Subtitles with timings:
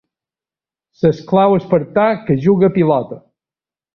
[1.01, 3.21] L'esclau espartà que juga a pilota.